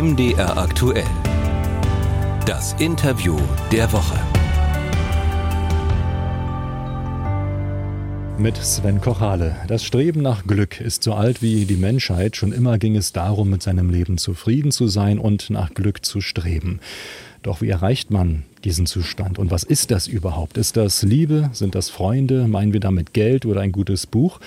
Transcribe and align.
MDR 0.00 0.56
aktuell. 0.56 1.02
Das 2.46 2.74
Interview 2.74 3.36
der 3.72 3.92
Woche. 3.92 4.16
Mit 8.38 8.56
Sven 8.58 9.00
Kochale. 9.00 9.56
Das 9.66 9.82
Streben 9.82 10.22
nach 10.22 10.46
Glück 10.46 10.80
ist 10.80 11.02
so 11.02 11.14
alt 11.14 11.42
wie 11.42 11.64
die 11.64 11.74
Menschheit. 11.74 12.36
Schon 12.36 12.52
immer 12.52 12.78
ging 12.78 12.94
es 12.94 13.12
darum, 13.12 13.50
mit 13.50 13.60
seinem 13.64 13.90
Leben 13.90 14.18
zufrieden 14.18 14.70
zu 14.70 14.86
sein 14.86 15.18
und 15.18 15.50
nach 15.50 15.74
Glück 15.74 16.04
zu 16.04 16.20
streben. 16.20 16.78
Doch 17.42 17.60
wie 17.60 17.68
erreicht 17.68 18.12
man 18.12 18.44
diesen 18.68 18.84
Zustand? 18.84 19.38
Und 19.38 19.50
was 19.50 19.62
ist 19.62 19.90
das 19.90 20.06
überhaupt? 20.06 20.58
Ist 20.58 20.76
das 20.76 21.02
Liebe? 21.02 21.48
Sind 21.54 21.74
das 21.74 21.88
Freunde? 21.88 22.46
Meinen 22.46 22.74
wir 22.74 22.80
damit 22.80 23.14
Geld 23.14 23.46
oder 23.46 23.62
ein 23.62 23.72
gutes 23.72 24.06
Buch? 24.06 24.40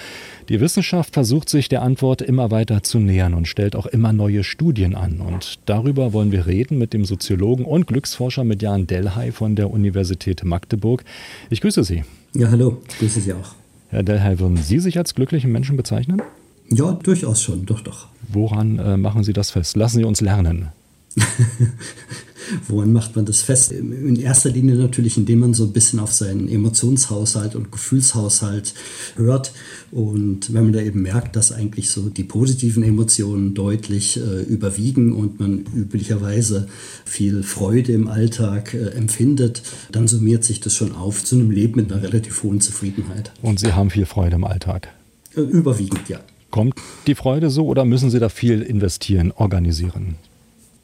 Die 0.47 0.59
Wissenschaft 0.59 1.15
versucht 1.15 1.49
sich 1.49 1.69
der 1.69 1.81
Antwort 1.81 2.21
immer 2.21 2.51
weiter 2.51 2.83
zu 2.83 2.99
nähern 2.99 3.33
und 3.33 3.47
stellt 3.47 3.75
auch 3.75 3.87
immer 3.87 4.13
neue 4.13 4.43
Studien 4.43 4.93
an. 4.93 5.21
Und 5.21 5.57
darüber 5.65 6.13
wollen 6.13 6.31
wir 6.31 6.45
reden 6.45 6.77
mit 6.77 6.93
dem 6.93 7.03
Soziologen 7.03 7.65
und 7.65 7.87
Glücksforscher 7.87 8.43
mit 8.43 8.61
Jan 8.61 8.85
Delhay 8.85 9.31
von 9.31 9.55
der 9.55 9.71
Universität 9.71 10.43
Magdeburg. 10.43 11.03
Ich 11.49 11.61
grüße 11.61 11.83
Sie. 11.83 12.03
Ja, 12.35 12.51
hallo. 12.51 12.77
Ich 12.89 12.99
grüße 12.99 13.21
Sie 13.21 13.33
auch. 13.33 13.55
Herr 13.89 14.03
Delhay, 14.03 14.37
würden 14.37 14.57
Sie 14.57 14.79
sich 14.79 14.99
als 14.99 15.15
glücklichen 15.15 15.51
Menschen 15.51 15.77
bezeichnen? 15.77 16.21
Ja, 16.69 16.91
durchaus 16.91 17.41
schon, 17.41 17.65
doch, 17.65 17.81
doch. 17.81 18.07
Woran 18.27 18.77
äh, 18.77 18.97
machen 18.97 19.23
Sie 19.23 19.33
das 19.33 19.49
fest? 19.49 19.75
Lassen 19.75 19.97
Sie 19.97 20.05
uns 20.05 20.21
lernen. 20.21 20.69
Woran 22.67 22.93
macht 22.93 23.15
man 23.15 23.25
das 23.25 23.41
fest? 23.41 23.71
In 23.71 24.15
erster 24.15 24.49
Linie 24.49 24.75
natürlich, 24.75 25.17
indem 25.17 25.39
man 25.39 25.53
so 25.53 25.65
ein 25.65 25.73
bisschen 25.73 25.99
auf 25.99 26.11
seinen 26.11 26.47
Emotionshaushalt 26.47 27.55
und 27.55 27.71
Gefühlshaushalt 27.71 28.73
hört. 29.15 29.53
Und 29.91 30.53
wenn 30.53 30.63
man 30.63 30.73
da 30.73 30.79
eben 30.79 31.01
merkt, 31.01 31.35
dass 31.35 31.51
eigentlich 31.51 31.89
so 31.89 32.09
die 32.09 32.23
positiven 32.23 32.83
Emotionen 32.83 33.53
deutlich 33.53 34.17
äh, 34.17 34.41
überwiegen 34.43 35.13
und 35.13 35.39
man 35.39 35.65
üblicherweise 35.75 36.67
viel 37.05 37.43
Freude 37.43 37.91
im 37.93 38.07
Alltag 38.07 38.73
äh, 38.73 38.89
empfindet, 38.89 39.61
dann 39.91 40.07
summiert 40.07 40.43
sich 40.43 40.59
das 40.59 40.75
schon 40.75 40.93
auf 40.93 41.23
zu 41.23 41.35
einem 41.35 41.51
Leben 41.51 41.75
mit 41.75 41.91
einer 41.91 42.01
relativ 42.01 42.43
hohen 42.43 42.61
Zufriedenheit. 42.61 43.31
Und 43.41 43.59
Sie 43.59 43.73
haben 43.73 43.89
viel 43.89 44.05
Freude 44.05 44.35
im 44.35 44.43
Alltag? 44.43 44.89
Äh, 45.35 45.41
überwiegend, 45.41 46.07
ja. 46.09 46.19
Kommt 46.49 46.75
die 47.07 47.15
Freude 47.15 47.49
so 47.49 47.65
oder 47.65 47.85
müssen 47.85 48.09
Sie 48.09 48.19
da 48.19 48.27
viel 48.27 48.61
investieren, 48.61 49.31
organisieren? 49.31 50.15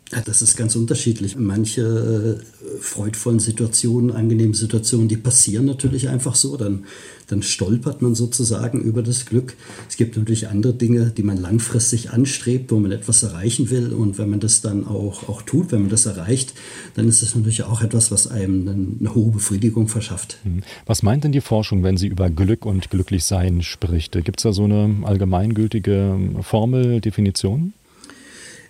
Das 0.10 0.42
ist 0.42 0.56
ganz 0.56 0.76
unterschiedlich. 0.78 1.36
Manche 1.36 2.40
äh, 2.42 2.80
freudvollen 2.80 3.40
Situationen, 3.40 4.12
angenehme 4.12 4.56
Situationen, 4.56 5.10
die 5.10 5.18
passieren 5.18 5.66
natürlich 5.66 6.08
einfach 6.08 6.36
so. 6.36 6.56
Dann, 6.56 6.86
dann 7.28 7.44
stolpert 7.44 8.02
man 8.02 8.16
sozusagen 8.16 8.82
über 8.82 9.04
das 9.04 9.26
Glück. 9.26 9.56
Es 9.90 9.98
gibt 9.98 10.16
natürlich 10.16 10.48
andere 10.48 10.74
Dinge, 10.74 11.12
die 11.16 11.24
man 11.24 11.36
langfristig 11.36 12.12
anstrebt, 12.12 12.72
wo 12.72 12.80
man 12.80 12.92
etwas 12.92 13.24
erreichen 13.24 13.70
will. 13.70 13.92
Und 13.92 14.18
wenn 14.18 14.30
man 14.30 14.40
das 14.40 14.62
dann 14.62 14.88
auch, 14.88 15.28
auch 15.28 15.42
tut, 15.42 15.74
wenn 15.74 15.82
man 15.82 15.90
das 15.90 16.06
erreicht, 16.06 16.54
dann 16.96 17.10
ist 17.10 17.22
es 17.22 17.36
natürlich 17.36 17.64
auch 17.64 17.82
etwas, 17.82 18.10
was 18.10 18.28
einem 18.28 18.98
eine 19.00 19.14
hohe 19.14 19.32
Befriedigung 19.32 19.90
verschafft. 19.90 20.38
Hm. 20.44 20.62
Was 20.86 21.04
meint 21.04 21.26
denn 21.26 21.34
die 21.34 21.42
Forschung, 21.42 21.84
wenn 21.84 21.98
sie 21.98 22.08
über 22.08 22.30
Glück 22.30 22.66
und 22.66 22.90
Glücklichsein 22.90 23.62
spricht? 23.62 24.14
Gibt 24.24 24.40
es 24.40 24.44
da 24.44 24.54
so 24.54 24.64
eine 24.64 24.96
allgemeingültige 25.04 26.18
Formel, 26.44 27.02
Definition? 27.02 27.74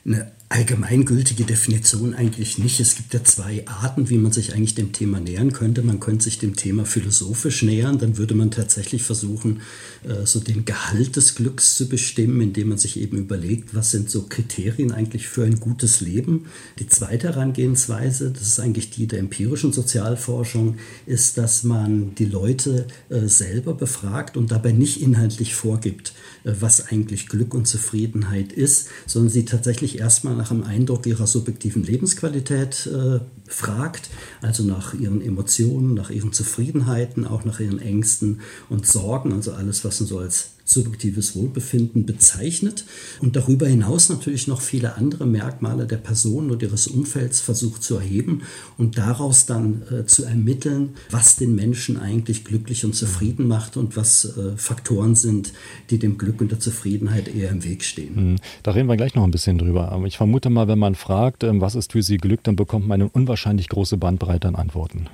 Eine 0.03 0.31
allgemeingültige 0.49 1.43
Definition 1.43 2.13
eigentlich 2.13 2.57
nicht. 2.57 2.79
Es 2.79 2.95
gibt 2.95 3.13
ja 3.13 3.21
zwei 3.21 3.67
Arten, 3.67 4.09
wie 4.09 4.17
man 4.17 4.31
sich 4.31 4.53
eigentlich 4.53 4.75
dem 4.75 4.93
Thema 4.93 5.19
nähern 5.19 5.51
könnte. 5.51 5.81
Man 5.81 5.99
könnte 5.99 6.23
sich 6.23 6.39
dem 6.39 6.55
Thema 6.55 6.85
philosophisch 6.85 7.63
nähern, 7.63 7.97
dann 7.97 8.17
würde 8.17 8.33
man 8.33 8.49
tatsächlich 8.49 9.03
versuchen, 9.03 9.61
äh, 10.03 10.25
so 10.25 10.39
den 10.39 10.63
Gehalt 10.63 11.17
des 11.17 11.35
Glücks 11.35 11.75
zu 11.75 11.89
bestimmen, 11.89 12.39
indem 12.39 12.69
man 12.69 12.77
sich 12.77 12.97
eben 12.97 13.17
überlegt, 13.17 13.75
was 13.75 13.91
sind 13.91 14.09
so 14.09 14.23
Kriterien 14.23 14.93
eigentlich 14.93 15.27
für 15.27 15.43
ein 15.43 15.59
gutes 15.59 15.99
Leben. 15.99 16.45
Die 16.79 16.87
zweite 16.87 17.27
Herangehensweise, 17.27 18.31
das 18.31 18.43
ist 18.43 18.59
eigentlich 18.61 18.89
die 18.89 19.07
der 19.07 19.19
empirischen 19.19 19.73
Sozialforschung, 19.73 20.77
ist, 21.05 21.37
dass 21.37 21.65
man 21.65 22.15
die 22.15 22.25
Leute 22.25 22.87
äh, 23.09 23.27
selber 23.27 23.73
befragt 23.73 24.37
und 24.37 24.51
dabei 24.51 24.71
nicht 24.71 25.01
inhaltlich 25.01 25.55
vorgibt, 25.55 26.13
äh, 26.45 26.53
was 26.57 26.87
eigentlich 26.87 27.27
Glück 27.27 27.53
und 27.53 27.67
Zufriedenheit 27.67 28.53
ist, 28.53 28.87
sondern 29.05 29.29
sie 29.29 29.43
tatsächlich 29.43 29.99
erstmal 29.99 30.36
nach 30.37 30.51
einem 30.51 30.63
Eindruck 30.63 31.05
ihrer 31.05 31.27
subjektiven 31.27 31.83
Lebensqualität 31.83 32.87
äh, 32.87 33.19
fragt, 33.47 34.09
also 34.41 34.63
nach 34.63 34.93
ihren 34.93 35.21
Emotionen, 35.21 35.93
nach 35.93 36.09
ihren 36.09 36.33
Zufriedenheiten, 36.33 37.25
auch 37.25 37.45
nach 37.45 37.59
ihren 37.59 37.79
Ängsten 37.79 38.41
und 38.69 38.87
Sorgen, 38.87 39.33
also 39.33 39.51
alles, 39.51 39.83
was 39.83 39.99
man 39.99 40.07
so 40.07 40.19
als 40.19 40.51
subjektives 40.69 41.35
Wohlbefinden 41.35 42.05
bezeichnet 42.05 42.85
und 43.19 43.35
darüber 43.35 43.67
hinaus 43.67 44.09
natürlich 44.09 44.47
noch 44.47 44.61
viele 44.61 44.95
andere 44.95 45.25
Merkmale 45.25 45.87
der 45.87 45.97
Person 45.97 46.51
und 46.51 46.61
ihres 46.61 46.87
Umfelds 46.87 47.41
versucht 47.41 47.83
zu 47.83 47.95
erheben 47.95 48.43
und 48.77 48.97
daraus 48.97 49.45
dann 49.45 49.83
äh, 49.91 50.05
zu 50.05 50.25
ermitteln, 50.25 50.95
was 51.09 51.35
den 51.37 51.55
Menschen 51.55 51.97
eigentlich 51.97 52.43
glücklich 52.43 52.85
und 52.85 52.95
zufrieden 52.95 53.47
macht 53.47 53.77
und 53.77 53.95
was 53.95 54.25
äh, 54.37 54.57
Faktoren 54.57 55.15
sind, 55.15 55.53
die 55.89 55.99
dem 55.99 56.17
Glück 56.17 56.41
und 56.41 56.51
der 56.51 56.59
Zufriedenheit 56.59 57.33
eher 57.33 57.49
im 57.49 57.63
Weg 57.63 57.83
stehen. 57.83 58.15
Hm, 58.15 58.35
da 58.63 58.71
reden 58.71 58.87
wir 58.87 58.97
gleich 58.97 59.15
noch 59.15 59.23
ein 59.23 59.31
bisschen 59.31 59.57
drüber. 59.57 59.91
Aber 59.91 60.05
ich 60.05 60.17
vermute 60.17 60.49
mal, 60.49 60.67
wenn 60.67 60.79
man 60.79 60.95
fragt, 60.95 61.43
ähm, 61.43 61.61
was 61.61 61.75
ist 61.75 61.93
für 61.93 62.03
Sie 62.03 62.17
Glück, 62.17 62.43
dann 62.43 62.55
bekommt 62.55 62.87
man 62.87 63.01
eine 63.01 63.09
unwahrscheinlich 63.09 63.69
große 63.69 63.97
Bandbreite 63.97 64.47
an 64.47 64.55
Antworten. 64.55 65.07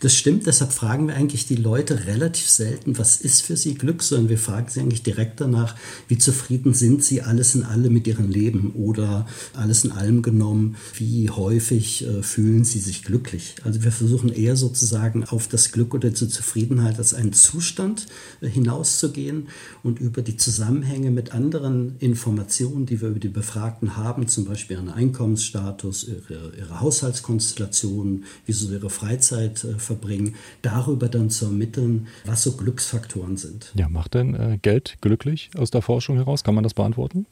Das 0.00 0.14
stimmt, 0.14 0.46
deshalb 0.46 0.72
fragen 0.72 1.08
wir 1.08 1.14
eigentlich 1.14 1.46
die 1.46 1.56
Leute 1.56 2.06
relativ 2.06 2.48
selten, 2.48 2.98
was 2.98 3.20
ist 3.20 3.42
für 3.42 3.56
sie 3.56 3.74
Glück, 3.74 4.02
sondern 4.02 4.28
wir 4.28 4.38
fragen 4.38 4.68
sie 4.68 4.80
eigentlich 4.80 5.02
direkt 5.02 5.40
danach, 5.40 5.76
wie 6.08 6.18
zufrieden 6.18 6.74
sind 6.74 7.04
sie 7.04 7.22
alles 7.22 7.54
in 7.54 7.64
allem 7.64 7.92
mit 7.92 8.06
ihrem 8.06 8.28
Leben 8.28 8.72
oder 8.72 9.26
alles 9.54 9.84
in 9.84 9.92
allem 9.92 10.22
genommen, 10.22 10.76
wie 10.94 11.30
häufig 11.30 12.06
äh, 12.06 12.22
fühlen 12.22 12.64
sie 12.64 12.78
sich 12.78 13.04
glücklich. 13.04 13.56
Also 13.64 13.82
wir 13.82 13.92
versuchen 13.92 14.30
eher 14.30 14.56
sozusagen 14.56 15.24
auf 15.24 15.48
das 15.48 15.72
Glück 15.72 15.94
oder 15.94 16.10
die 16.10 16.28
Zufriedenheit 16.28 16.98
als 16.98 17.14
einen 17.14 17.32
Zustand 17.32 18.06
äh, 18.40 18.48
hinauszugehen 18.48 19.48
und 19.82 20.00
über 20.00 20.22
die 20.22 20.36
Zusammenhänge 20.36 21.10
mit 21.10 21.32
anderen 21.32 21.96
Informationen, 21.98 22.86
die 22.86 23.00
wir 23.00 23.10
über 23.10 23.20
die 23.20 23.28
Befragten 23.28 23.96
haben, 23.96 24.28
zum 24.28 24.44
Beispiel 24.44 24.76
ihren 24.76 24.88
Einkommensstatus, 24.88 26.08
ihre, 26.08 26.52
ihre 26.56 26.80
Haushaltskonstellation, 26.80 28.24
wie 28.46 28.52
so 28.52 28.72
ihre 28.72 28.90
Freizeit 28.90 29.59
äh, 29.64 29.78
verbringen, 29.78 30.34
darüber 30.62 31.08
dann 31.08 31.30
zu 31.30 31.46
ermitteln, 31.46 32.08
was 32.24 32.42
so 32.42 32.52
Glücksfaktoren 32.52 33.36
sind. 33.36 33.72
Ja, 33.74 33.88
macht 33.88 34.14
denn 34.14 34.34
äh, 34.34 34.58
Geld 34.60 34.98
glücklich 35.00 35.50
aus 35.56 35.70
der 35.70 35.82
Forschung 35.82 36.16
heraus? 36.16 36.44
Kann 36.44 36.54
man 36.54 36.64
das 36.64 36.74
beantworten? 36.74 37.26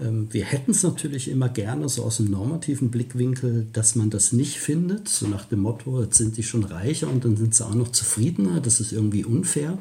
Ähm, 0.00 0.28
wir 0.30 0.44
hätten 0.44 0.72
es 0.72 0.82
natürlich 0.82 1.28
immer 1.28 1.48
gerne 1.48 1.88
so 1.88 2.04
aus 2.04 2.18
dem 2.18 2.30
normativen 2.30 2.90
Blickwinkel, 2.90 3.66
dass 3.72 3.94
man 3.96 4.10
das 4.10 4.32
nicht 4.32 4.58
findet, 4.58 5.08
so 5.08 5.26
nach 5.26 5.44
dem 5.46 5.60
Motto, 5.60 6.02
jetzt 6.02 6.18
sind 6.18 6.36
die 6.36 6.42
schon 6.42 6.64
reicher 6.64 7.08
und 7.08 7.24
dann 7.24 7.36
sind 7.36 7.54
sie 7.54 7.64
auch 7.64 7.74
noch 7.74 7.92
zufriedener, 7.92 8.60
das 8.60 8.80
ist 8.80 8.92
irgendwie 8.92 9.24
unfair. 9.24 9.78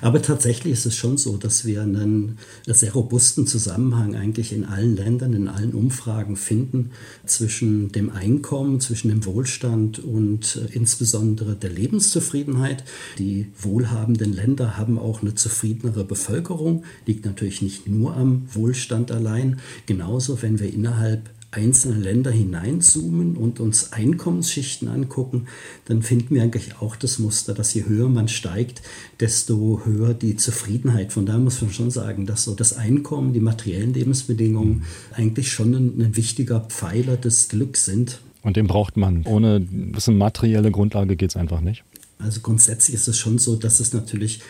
Aber 0.00 0.22
tatsächlich 0.22 0.72
ist 0.72 0.86
es 0.86 0.96
schon 0.96 1.16
so, 1.16 1.36
dass 1.36 1.64
wir 1.64 1.82
einen 1.82 2.38
sehr 2.66 2.92
robusten 2.92 3.46
Zusammenhang 3.46 4.14
eigentlich 4.14 4.52
in 4.52 4.64
allen 4.64 4.96
Ländern, 4.96 5.32
in 5.32 5.48
allen 5.48 5.74
Umfragen 5.74 6.36
finden 6.36 6.90
zwischen 7.26 7.92
dem 7.92 8.10
Einkommen, 8.10 8.80
zwischen 8.80 9.08
dem 9.08 9.24
Wohlstand 9.24 9.98
und 9.98 10.56
äh, 10.56 10.72
insbesondere 10.72 11.33
insbesondere 11.34 11.56
der 11.56 11.70
Lebenszufriedenheit. 11.70 12.84
Die 13.18 13.46
wohlhabenden 13.60 14.32
Länder 14.32 14.76
haben 14.76 14.98
auch 14.98 15.22
eine 15.22 15.34
zufriedenere 15.34 16.04
Bevölkerung, 16.04 16.84
liegt 17.06 17.24
natürlich 17.24 17.60
nicht 17.60 17.88
nur 17.88 18.16
am 18.16 18.42
Wohlstand 18.52 19.10
allein. 19.10 19.58
Genauso, 19.86 20.42
wenn 20.42 20.60
wir 20.60 20.72
innerhalb 20.72 21.30
einzelner 21.50 21.98
Länder 21.98 22.32
hineinzoomen 22.32 23.36
und 23.36 23.60
uns 23.60 23.92
Einkommensschichten 23.92 24.88
angucken, 24.88 25.46
dann 25.84 26.02
finden 26.02 26.34
wir 26.34 26.42
eigentlich 26.42 26.80
auch 26.80 26.96
das 26.96 27.20
Muster, 27.20 27.54
dass 27.54 27.74
je 27.74 27.84
höher 27.86 28.08
man 28.08 28.26
steigt, 28.26 28.82
desto 29.20 29.82
höher 29.84 30.14
die 30.14 30.34
Zufriedenheit. 30.34 31.12
Von 31.12 31.26
daher 31.26 31.40
muss 31.40 31.62
man 31.62 31.72
schon 31.72 31.90
sagen, 31.92 32.26
dass 32.26 32.44
so 32.44 32.54
das 32.54 32.76
Einkommen, 32.76 33.32
die 33.32 33.40
materiellen 33.40 33.94
Lebensbedingungen 33.94 34.82
eigentlich 35.12 35.52
schon 35.52 35.74
ein, 35.74 36.00
ein 36.00 36.16
wichtiger 36.16 36.60
Pfeiler 36.60 37.16
des 37.16 37.48
Glücks 37.48 37.84
sind. 37.84 38.20
Und 38.44 38.56
den 38.56 38.66
braucht 38.66 38.96
man. 38.96 39.24
Ohne 39.24 39.66
eine 40.06 40.16
materielle 40.16 40.70
Grundlage 40.70 41.16
geht 41.16 41.30
es 41.30 41.36
einfach 41.36 41.60
nicht. 41.60 41.82
Also 42.18 42.40
grundsätzlich 42.40 42.94
ist 42.94 43.08
es 43.08 43.18
schon 43.18 43.38
so, 43.38 43.56
dass 43.56 43.80
es 43.80 43.92
natürlich 43.92 44.40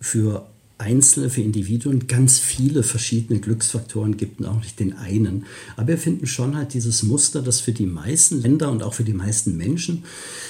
für 0.00 0.46
Einzelne, 0.80 1.28
für 1.28 1.42
Individuen 1.42 2.06
ganz 2.06 2.38
viele 2.38 2.82
verschiedene 2.82 3.38
Glücksfaktoren 3.38 4.16
gibt 4.16 4.40
und 4.40 4.46
auch 4.46 4.60
nicht 4.60 4.80
den 4.80 4.94
einen. 4.94 5.44
Aber 5.76 5.88
wir 5.88 5.98
finden 5.98 6.26
schon 6.26 6.56
halt 6.56 6.72
dieses 6.72 7.02
Muster, 7.02 7.42
das 7.42 7.60
für 7.60 7.72
die 7.72 7.86
meisten 7.86 8.40
Länder 8.40 8.70
und 8.70 8.82
auch 8.82 8.94
für 8.94 9.04
die 9.04 9.12
meisten 9.12 9.56
Menschen 9.56 10.04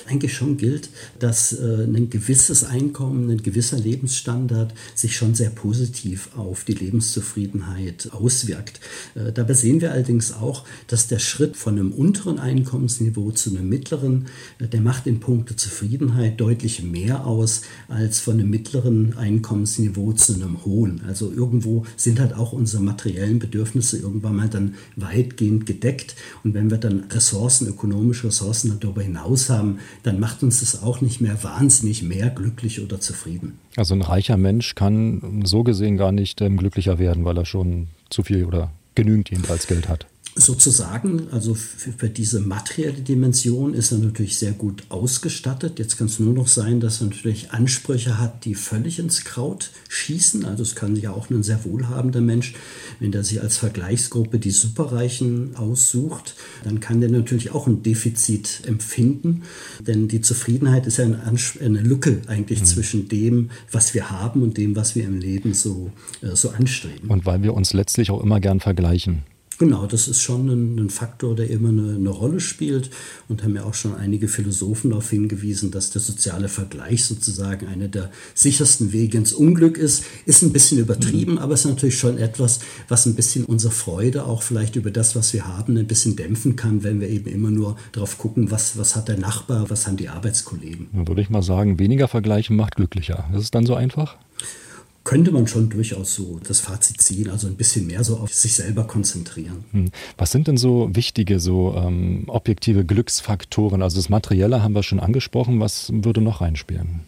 eigentlich 0.06 0.34
schon 0.34 0.56
gilt, 0.56 0.90
dass 1.18 1.52
äh, 1.52 1.84
ein 1.84 2.10
gewisses 2.10 2.62
Einkommen, 2.62 3.28
ein 3.30 3.42
gewisser 3.42 3.78
Lebensstandard 3.78 4.72
sich 4.94 5.16
schon 5.16 5.34
sehr 5.34 5.50
positiv 5.50 6.30
auf 6.36 6.64
die 6.64 6.74
Lebenszufriedenheit 6.74 8.10
auswirkt. 8.12 8.80
Äh, 9.16 9.32
dabei 9.32 9.54
sehen 9.54 9.80
wir 9.80 9.90
allerdings 9.90 10.32
auch, 10.32 10.64
dass 10.86 11.08
der 11.08 11.18
Schritt 11.18 11.56
von 11.56 11.76
einem 11.78 11.92
unteren 11.92 12.38
Einkommensniveau 12.38 13.32
zu 13.32 13.50
einem 13.50 13.68
mittleren, 13.68 14.26
äh, 14.60 14.68
der 14.68 14.80
macht 14.80 15.08
in 15.08 15.18
puncto 15.18 15.54
Zufriedenheit 15.54 16.40
deutlich 16.40 16.82
mehr 16.82 17.26
aus 17.26 17.62
als 17.88 18.20
von 18.20 18.34
einem 18.34 18.50
mittleren 18.50 19.16
Einkommensniveau 19.16 20.12
einem 20.28 20.64
hohen. 20.64 21.02
Also 21.06 21.32
irgendwo 21.32 21.84
sind 21.96 22.20
halt 22.20 22.34
auch 22.34 22.52
unsere 22.52 22.82
materiellen 22.82 23.38
Bedürfnisse 23.38 23.98
irgendwann 23.98 24.36
mal 24.36 24.48
dann 24.48 24.74
weitgehend 24.96 25.66
gedeckt. 25.66 26.16
Und 26.44 26.54
wenn 26.54 26.70
wir 26.70 26.78
dann 26.78 27.04
Ressourcen, 27.10 27.68
ökonomische 27.68 28.26
Ressourcen 28.26 28.76
darüber 28.80 29.02
hinaus 29.02 29.48
haben, 29.48 29.78
dann 30.02 30.20
macht 30.20 30.42
uns 30.42 30.60
das 30.60 30.82
auch 30.82 31.00
nicht 31.00 31.20
mehr 31.20 31.42
wahnsinnig 31.42 32.02
mehr 32.02 32.30
glücklich 32.30 32.80
oder 32.80 33.00
zufrieden. 33.00 33.58
Also 33.76 33.94
ein 33.94 34.02
reicher 34.02 34.36
Mensch 34.36 34.74
kann 34.74 35.42
so 35.44 35.62
gesehen 35.62 35.96
gar 35.96 36.12
nicht 36.12 36.40
ähm, 36.40 36.56
glücklicher 36.56 36.98
werden, 36.98 37.24
weil 37.24 37.38
er 37.38 37.46
schon 37.46 37.88
zu 38.10 38.22
viel 38.22 38.44
oder 38.44 38.72
genügend 38.94 39.30
jedenfalls 39.30 39.66
Geld 39.66 39.88
hat 39.88 40.06
sozusagen, 40.40 41.28
also 41.30 41.54
für, 41.54 41.92
für, 41.92 42.08
diese 42.08 42.40
materielle 42.40 43.00
Dimension 43.00 43.74
ist 43.74 43.92
er 43.92 43.98
natürlich 43.98 44.36
sehr 44.36 44.52
gut 44.52 44.84
ausgestattet. 44.88 45.78
Jetzt 45.78 45.98
kann 45.98 46.06
es 46.06 46.18
nur 46.18 46.32
noch 46.32 46.48
sein, 46.48 46.80
dass 46.80 47.00
er 47.00 47.08
natürlich 47.08 47.52
Ansprüche 47.52 48.18
hat, 48.18 48.44
die 48.44 48.54
völlig 48.54 48.98
ins 48.98 49.24
Kraut 49.24 49.70
schießen. 49.88 50.44
Also 50.44 50.62
es 50.62 50.74
kann 50.74 50.96
ja 50.96 51.12
auch 51.12 51.30
ein 51.30 51.42
sehr 51.42 51.64
wohlhabender 51.64 52.20
Mensch, 52.20 52.54
wenn 52.98 53.12
der 53.12 53.24
sich 53.24 53.40
als 53.40 53.56
Vergleichsgruppe 53.58 54.38
die 54.38 54.50
Superreichen 54.50 55.56
aussucht, 55.56 56.34
dann 56.64 56.80
kann 56.80 57.00
der 57.00 57.10
natürlich 57.10 57.52
auch 57.52 57.66
ein 57.66 57.82
Defizit 57.82 58.62
empfinden. 58.66 59.42
Denn 59.86 60.08
die 60.08 60.20
Zufriedenheit 60.20 60.86
ist 60.86 60.98
ja 60.98 61.04
eine, 61.04 61.20
eine 61.60 61.80
Lücke 61.80 62.22
eigentlich 62.26 62.60
mhm. 62.60 62.64
zwischen 62.64 63.08
dem, 63.08 63.50
was 63.70 63.94
wir 63.94 64.10
haben 64.10 64.42
und 64.42 64.56
dem, 64.56 64.76
was 64.76 64.94
wir 64.94 65.04
im 65.04 65.18
Leben 65.18 65.54
so, 65.54 65.90
äh, 66.22 66.34
so 66.34 66.50
anstreben. 66.50 67.08
Und 67.08 67.26
weil 67.26 67.42
wir 67.42 67.54
uns 67.54 67.72
letztlich 67.72 68.10
auch 68.10 68.22
immer 68.22 68.40
gern 68.40 68.60
vergleichen. 68.60 69.22
Genau, 69.60 69.84
das 69.84 70.08
ist 70.08 70.22
schon 70.22 70.48
ein, 70.48 70.78
ein 70.78 70.88
Faktor, 70.88 71.36
der 71.36 71.50
immer 71.50 71.68
eine, 71.68 71.96
eine, 71.96 72.08
Rolle 72.08 72.40
spielt 72.40 72.88
und 73.28 73.44
haben 73.44 73.54
ja 73.54 73.64
auch 73.64 73.74
schon 73.74 73.94
einige 73.94 74.26
Philosophen 74.26 74.88
darauf 74.88 75.10
hingewiesen, 75.10 75.70
dass 75.70 75.90
der 75.90 76.00
soziale 76.00 76.48
Vergleich 76.48 77.04
sozusagen 77.04 77.66
einer 77.66 77.88
der 77.88 78.10
sichersten 78.34 78.94
Wege 78.94 79.18
ins 79.18 79.34
Unglück 79.34 79.76
ist. 79.76 80.02
Ist 80.24 80.40
ein 80.40 80.54
bisschen 80.54 80.78
übertrieben, 80.78 81.32
mhm. 81.32 81.38
aber 81.40 81.52
ist 81.52 81.66
natürlich 81.66 81.98
schon 81.98 82.16
etwas, 82.16 82.60
was 82.88 83.04
ein 83.04 83.14
bisschen 83.16 83.44
unsere 83.44 83.70
Freude 83.70 84.24
auch 84.24 84.40
vielleicht 84.40 84.76
über 84.76 84.90
das, 84.90 85.14
was 85.14 85.34
wir 85.34 85.46
haben, 85.46 85.76
ein 85.76 85.86
bisschen 85.86 86.16
dämpfen 86.16 86.56
kann, 86.56 86.82
wenn 86.82 86.98
wir 87.02 87.10
eben 87.10 87.30
immer 87.30 87.50
nur 87.50 87.76
darauf 87.92 88.16
gucken, 88.16 88.50
was, 88.50 88.78
was 88.78 88.96
hat 88.96 89.08
der 89.08 89.18
Nachbar, 89.18 89.68
was 89.68 89.86
haben 89.86 89.98
die 89.98 90.08
Arbeitskollegen. 90.08 90.88
Dann 90.94 91.06
würde 91.06 91.20
ich 91.20 91.28
mal 91.28 91.42
sagen, 91.42 91.78
weniger 91.78 92.08
vergleichen 92.08 92.56
macht 92.56 92.76
glücklicher. 92.76 93.28
Ist 93.34 93.42
es 93.42 93.50
dann 93.50 93.66
so 93.66 93.74
einfach? 93.74 94.16
Könnte 95.04 95.32
man 95.32 95.46
schon 95.46 95.70
durchaus 95.70 96.14
so 96.14 96.40
das 96.46 96.60
Fazit 96.60 97.00
ziehen, 97.00 97.30
also 97.30 97.46
ein 97.46 97.56
bisschen 97.56 97.86
mehr 97.86 98.04
so 98.04 98.18
auf 98.18 98.32
sich 98.32 98.54
selber 98.54 98.84
konzentrieren. 98.84 99.64
Hm. 99.72 99.90
Was 100.18 100.30
sind 100.30 100.46
denn 100.46 100.56
so 100.56 100.90
wichtige, 100.92 101.40
so 101.40 101.74
ähm, 101.76 102.24
objektive 102.26 102.84
Glücksfaktoren? 102.84 103.82
Also 103.82 103.96
das 103.96 104.08
Materielle 104.08 104.62
haben 104.62 104.74
wir 104.74 104.82
schon 104.82 105.00
angesprochen. 105.00 105.60
Was 105.60 105.90
würde 105.92 106.20
noch 106.20 106.40
reinspielen? 106.40 107.00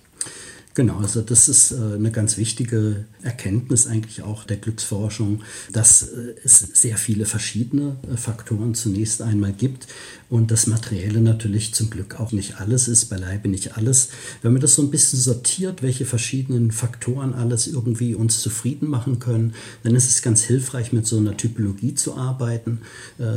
Genau, 0.75 1.01
also 1.01 1.21
das 1.21 1.51
ist 1.51 1.73
äh, 1.73 1.97
eine 1.97 2.11
ganz 2.11 2.39
wichtige 2.39 3.05
Erkenntnis 3.21 3.87
eigentlich 3.87 4.23
auch 4.23 4.45
der 4.45 4.57
Glücksforschung, 4.57 5.43
dass 5.71 6.03
äh, 6.03 6.35
es 6.45 6.61
sehr 6.61 6.97
viele 6.97 7.27
verschiedene 7.27 7.97
äh, 8.11 8.17
Faktoren 8.17 8.75
zunächst 8.75 9.21
einmal 9.21 9.53
gibt 9.53 9.87
und 10.31 10.51
das 10.51 10.67
Materielle 10.67 11.21
natürlich 11.21 11.75
zum 11.75 11.91
Glück 11.91 12.19
auch 12.19 12.33
nicht 12.33 12.59
alles 12.59 12.89
ist, 12.89 13.11
beileibe 13.11 13.51
nicht 13.51 13.77
alles. 13.77 14.09
Wenn 14.41 14.55
man 14.55 14.63
das 14.63 14.75
so 14.75 14.81
ein 14.81 14.91
bisschen 14.91 15.19
sortiert, 15.19 15.83
welche 15.83 16.07
verschiedenen 16.07 16.71
Faktoren 16.71 17.35
alles 17.35 17.67
irgendwie 17.67 18.15
uns 18.15 18.41
zufrieden 18.41 18.89
machen 18.89 19.19
können, 19.19 19.53
dann 19.83 19.95
ist 19.95 20.09
es 20.09 20.23
ganz 20.23 20.43
hilfreich, 20.43 20.91
mit 20.95 21.07
so 21.07 21.19
einer 21.19 21.37
Typologie 21.37 21.95
zu 21.95 22.17
arbeiten. 22.17 22.81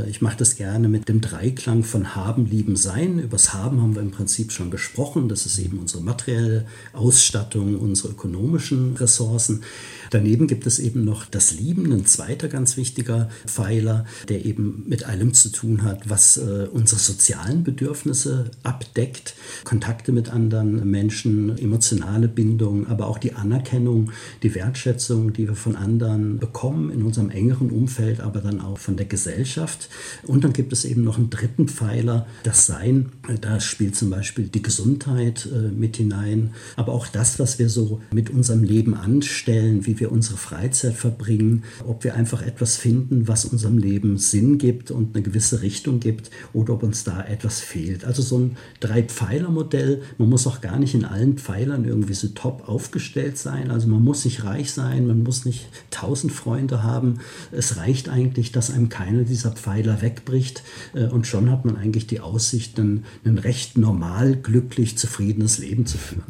Ich 0.08 0.22
mache 0.22 0.38
das 0.38 0.56
gerne 0.56 0.88
mit 0.88 1.10
dem 1.10 1.20
Dreiklang 1.20 1.84
von 1.84 2.16
Haben, 2.16 2.46
Lieben, 2.46 2.78
Sein. 2.78 3.20
Übers 3.20 3.54
Haben 3.54 3.82
haben 3.82 3.96
wir 3.96 4.02
im 4.02 4.12
Prinzip 4.12 4.54
schon 4.54 4.72
gesprochen. 4.72 5.28
Das 5.28 5.46
ist 5.46 5.60
eben 5.60 5.80
unsere 5.80 6.02
materielle 6.02 6.66
Ausstattung 6.94 7.25
Ausstattung, 7.26 7.80
unsere 7.80 8.10
ökonomischen 8.10 8.96
Ressourcen. 8.98 9.64
Daneben 10.12 10.46
gibt 10.46 10.68
es 10.68 10.78
eben 10.78 11.04
noch 11.04 11.26
das 11.26 11.54
Lieben, 11.54 11.92
ein 11.92 12.06
zweiter 12.06 12.50
ganz 12.50 12.78
wichtiger 12.78 13.30
Pfeiler, 13.48 14.06
der 14.30 14.46
eben 14.46 14.84
mit 14.88 15.08
allem 15.08 15.34
zu 15.34 15.50
tun 15.50 15.82
hat, 15.82 16.08
was 16.08 16.38
äh, 16.38 16.68
unsere 16.72 17.00
sozialen 17.02 17.64
Bedürfnisse 17.64 18.52
abdeckt. 18.62 19.34
Kontakte 19.64 20.12
mit 20.12 20.30
anderen 20.30 20.88
Menschen, 20.88 21.58
emotionale 21.58 22.28
Bindung, 22.28 22.86
aber 22.86 23.08
auch 23.08 23.18
die 23.18 23.34
Anerkennung, 23.34 24.12
die 24.44 24.54
Wertschätzung, 24.54 25.34
die 25.34 25.48
wir 25.48 25.56
von 25.56 25.76
anderen 25.76 26.38
bekommen 26.38 26.92
in 26.92 27.02
unserem 27.02 27.32
engeren 27.32 27.72
Umfeld, 27.72 28.20
aber 28.20 28.42
dann 28.42 28.62
auch 28.62 28.78
von 28.78 28.98
der 28.98 29.08
Gesellschaft. 29.08 29.90
Und 30.28 30.44
dann 30.44 30.54
gibt 30.54 30.74
es 30.74 30.86
eben 30.86 31.04
noch 31.04 31.18
einen 31.18 31.32
dritten 31.32 31.68
Pfeiler, 31.68 32.28
das 32.44 32.68
Sein. 32.68 33.14
Da 33.42 33.60
spielt 33.60 33.96
zum 33.96 34.12
Beispiel 34.12 34.48
die 34.48 34.62
Gesundheit 34.62 35.50
äh, 35.52 35.72
mit 35.72 35.98
hinein, 35.98 36.54
aber 36.76 36.94
auch 36.94 37.08
das, 37.16 37.40
was 37.40 37.60
wir 37.60 37.70
so 37.70 38.02
mit 38.12 38.30
unserem 38.30 38.64
Leben 38.64 38.94
anstellen, 38.94 39.86
wie 39.86 40.00
wir 40.00 40.12
unsere 40.12 40.38
Freizeit 40.38 40.96
verbringen, 40.96 41.64
ob 41.88 42.04
wir 42.04 42.16
einfach 42.16 42.42
etwas 42.42 42.76
finden, 42.76 43.28
was 43.30 43.46
unserem 43.46 43.78
Leben 43.78 44.18
Sinn 44.18 44.58
gibt 44.58 44.92
und 44.92 45.16
eine 45.16 45.24
gewisse 45.24 45.62
Richtung 45.62 46.02
gibt 46.02 46.30
oder 46.52 46.74
ob 46.74 46.84
uns 46.84 47.06
da 47.06 47.24
etwas 47.24 47.62
fehlt. 47.62 48.04
Also 48.04 48.22
so 48.22 48.40
ein 48.40 48.58
Drei-Pfeiler-Modell, 48.82 50.02
man 50.18 50.30
muss 50.30 50.46
auch 50.46 50.60
gar 50.60 50.78
nicht 50.78 50.94
in 50.94 51.06
allen 51.06 51.38
Pfeilern 51.38 51.86
irgendwie 51.86 52.14
so 52.14 52.28
top 52.28 52.68
aufgestellt 52.68 53.38
sein. 53.38 53.72
Also 53.72 53.88
man 53.88 54.04
muss 54.04 54.26
nicht 54.26 54.44
reich 54.44 54.74
sein, 54.74 55.08
man 55.08 55.24
muss 55.24 55.46
nicht 55.46 55.68
tausend 55.92 56.34
Freunde 56.34 56.84
haben. 56.84 57.20
Es 57.54 57.78
reicht 57.78 58.10
eigentlich, 58.10 58.52
dass 58.52 58.72
einem 58.72 58.90
keiner 58.90 59.24
dieser 59.24 59.52
Pfeiler 59.52 60.02
wegbricht 60.02 60.64
äh, 60.94 61.06
und 61.06 61.28
schon 61.28 61.50
hat 61.50 61.64
man 61.64 61.78
eigentlich 61.78 62.08
die 62.08 62.20
Aussicht, 62.20 62.78
ein, 62.78 63.06
recht 63.26 63.78
normal, 63.78 64.36
glücklich, 64.36 64.98
zufriedenes 64.98 65.60
Leben 65.60 65.86
zu 65.86 65.98
führen. 65.98 66.24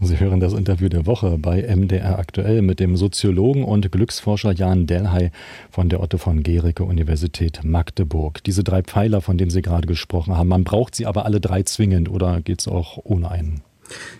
Sie 0.00 0.16
hören 0.26 0.40
das 0.40 0.54
Interview 0.54 0.88
der 0.88 1.06
Woche 1.06 1.38
bei 1.38 1.62
MDR 1.62 2.18
aktuell 2.18 2.60
mit 2.60 2.80
dem 2.80 2.96
Soziologen 2.96 3.62
und 3.62 3.92
Glücksforscher 3.92 4.52
Jan 4.52 4.86
Delhay 4.86 5.30
von 5.70 5.88
der 5.88 6.02
Otto 6.02 6.18
von 6.18 6.42
Gericke 6.42 6.82
Universität 6.82 7.60
Magdeburg. 7.62 8.42
Diese 8.42 8.64
drei 8.64 8.82
Pfeiler, 8.82 9.20
von 9.20 9.38
denen 9.38 9.50
Sie 9.52 9.62
gerade 9.62 9.86
gesprochen 9.86 10.36
haben, 10.36 10.48
man 10.48 10.64
braucht 10.64 10.96
sie 10.96 11.06
aber 11.06 11.26
alle 11.26 11.40
drei 11.40 11.62
zwingend 11.62 12.08
oder 12.08 12.40
geht 12.40 12.60
es 12.60 12.66
auch 12.66 12.98
ohne 13.04 13.30
einen? 13.30 13.62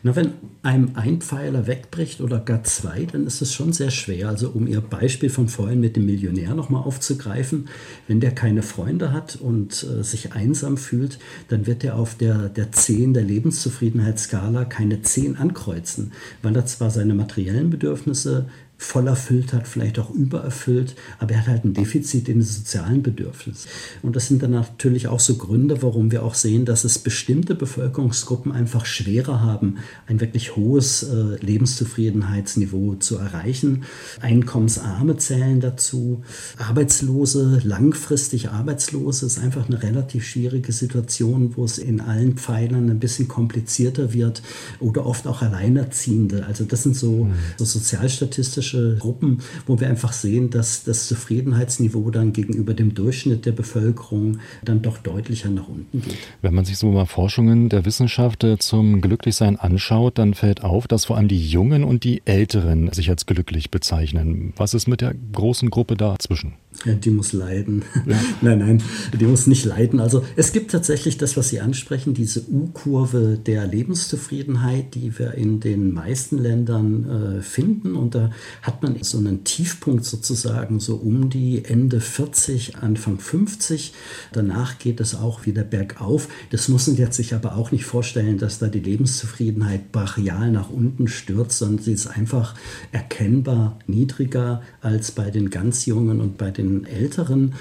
Na, 0.02 0.14
wenn 0.14 0.32
einem 0.62 0.90
ein 0.94 1.20
Pfeiler 1.20 1.66
wegbricht 1.66 2.20
oder 2.20 2.38
gar 2.38 2.62
zwei, 2.64 3.04
dann 3.04 3.26
ist 3.26 3.42
es 3.42 3.52
schon 3.52 3.72
sehr 3.72 3.90
schwer. 3.90 4.28
Also 4.28 4.50
um 4.50 4.66
Ihr 4.66 4.80
Beispiel 4.80 5.30
von 5.30 5.48
vorhin 5.48 5.80
mit 5.80 5.96
dem 5.96 6.06
Millionär 6.06 6.54
nochmal 6.54 6.82
aufzugreifen, 6.82 7.68
wenn 8.06 8.20
der 8.20 8.32
keine 8.32 8.62
Freunde 8.62 9.12
hat 9.12 9.36
und 9.36 9.84
äh, 9.84 10.02
sich 10.02 10.32
einsam 10.32 10.76
fühlt, 10.76 11.18
dann 11.48 11.66
wird 11.66 11.84
er 11.84 11.96
auf 11.96 12.14
der, 12.14 12.48
der 12.48 12.72
10 12.72 13.14
der 13.14 13.24
Lebenszufriedenheitsskala 13.24 14.64
keine 14.64 15.02
10 15.02 15.36
ankreuzen, 15.36 16.12
weil 16.42 16.54
er 16.56 16.66
zwar 16.66 16.90
seine 16.90 17.14
materiellen 17.14 17.70
Bedürfnisse 17.70 18.46
voll 18.78 19.06
erfüllt 19.06 19.54
hat, 19.54 19.66
vielleicht 19.66 19.98
auch 19.98 20.10
übererfüllt, 20.10 20.96
aber 21.18 21.32
er 21.32 21.40
hat 21.40 21.46
halt 21.48 21.64
ein 21.64 21.72
Defizit 21.72 22.28
in 22.28 22.40
den 22.40 22.42
sozialen 22.42 23.02
Bedürfnissen. 23.02 23.70
Und 24.02 24.16
das 24.16 24.28
sind 24.28 24.42
dann 24.42 24.50
natürlich 24.50 25.08
auch 25.08 25.20
so 25.20 25.36
Gründe, 25.36 25.80
warum 25.82 26.10
wir 26.10 26.22
auch 26.22 26.34
sehen, 26.34 26.66
dass 26.66 26.84
es 26.84 26.98
bestimmte 26.98 27.54
Bevölkerungsgruppen 27.54 28.52
einfach 28.52 28.84
schwerer 28.84 29.40
haben, 29.40 29.78
ein 30.06 30.20
wirklich 30.20 30.56
hohes 30.56 31.04
äh, 31.04 31.36
Lebenszufriedenheitsniveau 31.40 32.96
zu 32.96 33.16
erreichen. 33.16 33.84
Einkommensarme 34.20 35.16
zählen 35.16 35.60
dazu, 35.60 36.22
Arbeitslose, 36.58 37.62
langfristig 37.64 38.50
Arbeitslose 38.50 39.24
ist 39.24 39.38
einfach 39.38 39.68
eine 39.68 39.82
relativ 39.82 40.26
schwierige 40.26 40.72
Situation, 40.72 41.56
wo 41.56 41.64
es 41.64 41.78
in 41.78 42.00
allen 42.00 42.36
Pfeilern 42.36 42.90
ein 42.90 42.98
bisschen 42.98 43.26
komplizierter 43.26 44.12
wird 44.12 44.42
oder 44.80 45.06
oft 45.06 45.26
auch 45.26 45.40
Alleinerziehende. 45.40 46.44
Also 46.44 46.64
das 46.64 46.82
sind 46.82 46.94
so, 46.94 47.24
mhm. 47.24 47.34
so 47.56 47.64
sozialstatistische 47.64 48.65
statistische 48.66 48.96
Gruppen, 48.98 49.38
wo 49.66 49.78
wir 49.80 49.88
einfach 49.88 50.12
sehen, 50.12 50.50
dass 50.50 50.84
das 50.84 51.06
Zufriedenheitsniveau 51.08 52.10
dann 52.10 52.32
gegenüber 52.32 52.74
dem 52.74 52.94
Durchschnitt 52.94 53.46
der 53.46 53.52
Bevölkerung 53.52 54.38
dann 54.64 54.82
doch 54.82 54.98
deutlicher 54.98 55.50
nach 55.50 55.68
unten 55.68 56.02
geht. 56.02 56.16
Wenn 56.42 56.54
man 56.54 56.64
sich 56.64 56.78
so 56.78 56.90
mal 56.90 57.06
Forschungen 57.06 57.68
der 57.68 57.84
Wissenschaft 57.84 58.44
äh, 58.44 58.58
zum 58.58 59.00
Glücklichsein 59.00 59.56
anschaut, 59.56 60.18
dann 60.18 60.34
fällt 60.34 60.64
auf, 60.64 60.88
dass 60.88 61.04
vor 61.06 61.16
allem 61.16 61.28
die 61.28 61.48
Jungen 61.48 61.84
und 61.84 62.04
die 62.04 62.22
Älteren 62.24 62.92
sich 62.92 63.10
als 63.10 63.26
glücklich 63.26 63.70
bezeichnen. 63.70 64.52
Was 64.56 64.74
ist 64.74 64.88
mit 64.88 65.00
der 65.00 65.14
großen 65.32 65.70
Gruppe 65.70 65.96
dazwischen? 65.96 66.54
Ja, 66.84 66.92
die 66.92 67.10
muss 67.10 67.32
leiden. 67.32 67.84
Ja. 68.06 68.16
nein, 68.42 68.58
nein, 68.58 68.82
die 69.18 69.24
muss 69.24 69.46
nicht 69.46 69.64
leiden. 69.64 70.00
Also 70.00 70.24
es 70.36 70.52
gibt 70.52 70.70
tatsächlich 70.70 71.16
das, 71.16 71.36
was 71.36 71.48
Sie 71.48 71.60
ansprechen, 71.60 72.12
diese 72.12 72.42
U-Kurve 72.50 73.38
der 73.44 73.66
Lebenszufriedenheit, 73.66 74.94
die 74.94 75.18
wir 75.18 75.34
in 75.34 75.60
den 75.60 75.92
meisten 75.92 76.38
Ländern 76.38 77.38
äh, 77.38 77.42
finden. 77.42 77.94
Und 77.94 78.14
da 78.14 78.30
hat 78.62 78.82
man 78.82 78.96
so 79.02 79.18
einen 79.18 79.44
Tiefpunkt 79.44 80.04
sozusagen 80.04 80.80
so 80.80 80.96
um 80.96 81.30
die 81.30 81.64
Ende 81.64 82.00
40, 82.00 82.76
Anfang 82.76 83.18
50. 83.18 83.92
Danach 84.32 84.78
geht 84.78 85.00
es 85.00 85.14
auch 85.14 85.46
wieder 85.46 85.62
bergauf. 85.62 86.28
Das 86.50 86.68
muss 86.68 86.86
man 86.86 86.96
jetzt 86.96 87.16
sich 87.16 87.34
aber 87.34 87.56
auch 87.56 87.72
nicht 87.72 87.84
vorstellen, 87.84 88.38
dass 88.38 88.58
da 88.58 88.68
die 88.68 88.80
Lebenszufriedenheit 88.80 89.92
brachial 89.92 90.50
nach 90.50 90.70
unten 90.70 91.08
stürzt, 91.08 91.58
sondern 91.58 91.84
sie 91.84 91.92
ist 91.92 92.06
einfach 92.06 92.54
erkennbar 92.92 93.78
niedriger 93.86 94.62
als 94.80 95.12
bei 95.12 95.30
den 95.30 95.50
ganz 95.50 95.86
Jungen 95.86 96.20
und 96.20 96.38
bei 96.38 96.50
den 96.50 96.84
Älteren 96.84 97.54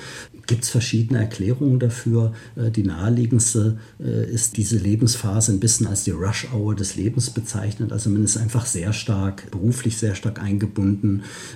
gibt 0.47 0.63
es 0.63 0.69
verschiedene 0.69 1.19
Erklärungen 1.19 1.79
dafür. 1.79 2.33
Äh, 2.55 2.71
die 2.71 2.83
naheliegendste 2.83 3.79
äh, 3.99 4.31
ist 4.31 4.57
diese 4.57 4.77
Lebensphase 4.77 5.51
ein 5.51 5.59
bisschen 5.59 5.87
als 5.87 6.03
die 6.03 6.11
Rush-Hour 6.11 6.75
des 6.75 6.95
Lebens 6.95 7.29
bezeichnet. 7.29 7.91
Also 7.91 8.09
man 8.09 8.23
ist 8.23 8.37
einfach 8.37 8.65
sehr 8.65 8.93
stark, 8.93 9.49
beruflich 9.51 9.97
sehr 9.97 10.15
stark 10.15 10.41
eingebunden, 10.41 10.75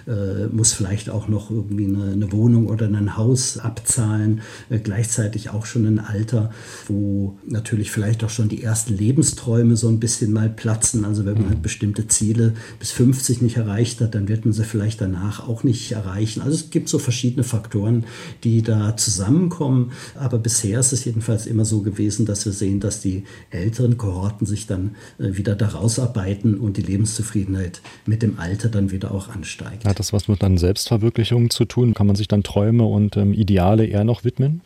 äh, 0.07 0.47
muss 0.47 0.73
vielleicht 0.73 1.09
auch 1.09 1.27
noch 1.27 1.51
irgendwie 1.51 1.85
eine, 1.85 2.11
eine 2.11 2.31
Wohnung 2.31 2.67
oder 2.67 2.87
ein 2.87 3.17
Haus 3.17 3.57
abzahlen, 3.57 4.41
gleichzeitig 4.83 5.49
auch 5.49 5.65
schon 5.65 5.85
ein 5.85 5.99
Alter, 5.99 6.51
wo 6.87 7.37
natürlich 7.45 7.91
vielleicht 7.91 8.23
auch 8.23 8.29
schon 8.29 8.49
die 8.49 8.63
ersten 8.63 8.95
Lebensträume 8.95 9.75
so 9.75 9.89
ein 9.89 9.99
bisschen 9.99 10.31
mal 10.31 10.49
platzen. 10.49 11.05
Also 11.05 11.25
wenn 11.25 11.35
man 11.35 11.49
halt 11.49 11.61
bestimmte 11.61 12.07
Ziele 12.07 12.53
bis 12.79 12.91
50 12.91 13.41
nicht 13.41 13.57
erreicht 13.57 14.01
hat, 14.01 14.15
dann 14.15 14.27
wird 14.27 14.45
man 14.45 14.53
sie 14.53 14.63
vielleicht 14.63 15.01
danach 15.01 15.47
auch 15.47 15.63
nicht 15.63 15.91
erreichen. 15.91 16.41
Also 16.41 16.55
es 16.55 16.69
gibt 16.69 16.89
so 16.89 16.99
verschiedene 16.99 17.43
Faktoren, 17.43 18.05
die 18.43 18.61
da 18.61 18.95
zusammenkommen. 18.97 19.91
Aber 20.15 20.37
bisher 20.37 20.79
ist 20.79 20.93
es 20.93 21.05
jedenfalls 21.05 21.45
immer 21.45 21.65
so 21.65 21.81
gewesen, 21.81 22.25
dass 22.25 22.45
wir 22.45 22.53
sehen, 22.53 22.79
dass 22.79 23.01
die 23.01 23.23
älteren 23.49 23.97
Kohorten 23.97 24.45
sich 24.45 24.67
dann 24.67 24.95
äh, 25.17 25.37
wieder 25.37 25.55
daraus 25.55 25.99
arbeiten 25.99 26.55
und 26.55 26.77
die 26.77 26.81
Lebenszufriedenheit 26.81 27.81
mit 28.05 28.21
dem 28.21 28.39
Alter 28.39 28.69
dann 28.69 28.91
wieder 28.91 29.11
auch 29.11 29.18
ansteigt. 29.27 29.85
Hat 29.85 29.99
das 29.99 30.13
was 30.13 30.27
mit 30.29 30.41
dann 30.41 30.57
Selbstverwirklichung 30.57 31.49
zu 31.49 31.65
tun? 31.65 31.93
Kann 31.93 32.07
man 32.07 32.15
sich 32.15 32.29
dann 32.29 32.43
Träume 32.43 32.85
und 32.85 33.17
ähm, 33.17 33.33
Ideale 33.33 33.85
eher 33.85 34.05
noch 34.05 34.23
widmen? 34.23 34.61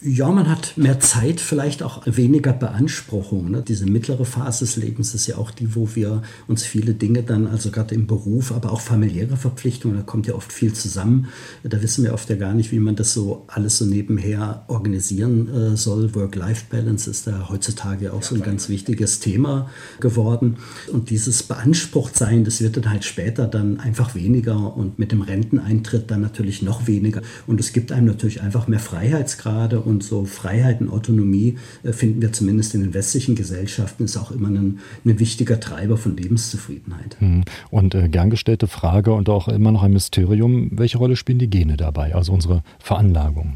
Ja, 0.00 0.30
man 0.30 0.48
hat 0.48 0.74
mehr 0.76 1.00
Zeit, 1.00 1.40
vielleicht 1.40 1.82
auch 1.82 2.02
weniger 2.06 2.52
Beanspruchung. 2.52 3.50
Ne? 3.50 3.64
Diese 3.66 3.84
mittlere 3.84 4.24
Phase 4.24 4.64
des 4.64 4.76
Lebens 4.76 5.12
ist 5.12 5.26
ja 5.26 5.38
auch 5.38 5.50
die, 5.50 5.74
wo 5.74 5.88
wir 5.96 6.22
uns 6.46 6.62
viele 6.62 6.94
Dinge 6.94 7.24
dann, 7.24 7.48
also 7.48 7.72
gerade 7.72 7.96
im 7.96 8.06
Beruf, 8.06 8.52
aber 8.52 8.70
auch 8.70 8.80
familiäre 8.80 9.36
Verpflichtungen, 9.36 9.96
da 9.96 10.04
kommt 10.04 10.28
ja 10.28 10.34
oft 10.34 10.52
viel 10.52 10.72
zusammen. 10.72 11.26
Da 11.64 11.82
wissen 11.82 12.04
wir 12.04 12.14
oft 12.14 12.30
ja 12.30 12.36
gar 12.36 12.54
nicht, 12.54 12.70
wie 12.70 12.78
man 12.78 12.94
das 12.94 13.12
so 13.12 13.42
alles 13.48 13.78
so 13.78 13.86
nebenher 13.86 14.64
organisieren 14.68 15.48
äh, 15.52 15.76
soll. 15.76 16.14
Work-Life-Balance 16.14 17.10
ist 17.10 17.26
da 17.26 17.48
heutzutage 17.48 18.12
auch 18.12 18.22
so 18.22 18.36
ein 18.36 18.42
ganz 18.42 18.68
wichtiges 18.68 19.18
Thema 19.18 19.68
geworden. 19.98 20.58
Und 20.92 21.10
dieses 21.10 21.42
Beanspruchtsein, 21.42 22.44
das 22.44 22.60
wird 22.60 22.76
dann 22.76 22.88
halt 22.88 23.04
später 23.04 23.48
dann 23.48 23.80
einfach 23.80 24.14
weniger 24.14 24.76
und 24.76 25.00
mit 25.00 25.10
dem 25.10 25.22
Renteneintritt 25.22 26.08
dann 26.08 26.20
natürlich 26.20 26.62
noch 26.62 26.86
weniger. 26.86 27.20
Und 27.48 27.58
es 27.58 27.72
gibt 27.72 27.90
einem 27.90 28.06
natürlich 28.06 28.42
einfach 28.42 28.68
mehr 28.68 28.78
Freiheitsgrade 28.78 29.87
und 29.88 30.02
so 30.02 30.24
Freiheit 30.24 30.80
und 30.80 30.90
Autonomie 30.90 31.56
äh, 31.82 31.92
finden 31.92 32.22
wir 32.22 32.32
zumindest 32.32 32.74
in 32.74 32.82
den 32.82 32.94
westlichen 32.94 33.34
Gesellschaften, 33.34 34.04
ist 34.04 34.16
auch 34.16 34.30
immer 34.30 34.48
ein, 34.48 34.78
ein 35.04 35.18
wichtiger 35.18 35.58
Treiber 35.58 35.96
von 35.96 36.16
Lebenszufriedenheit. 36.16 37.16
Hm. 37.18 37.44
Und 37.70 37.94
äh, 37.94 38.08
gern 38.08 38.30
gestellte 38.30 38.66
Frage 38.66 39.12
und 39.12 39.28
auch 39.28 39.48
immer 39.48 39.72
noch 39.72 39.82
ein 39.82 39.92
Mysterium, 39.92 40.70
welche 40.72 40.98
Rolle 40.98 41.16
spielen 41.16 41.38
die 41.38 41.50
Gene 41.50 41.76
dabei, 41.76 42.14
also 42.14 42.32
unsere 42.32 42.62
Veranlagung? 42.78 43.54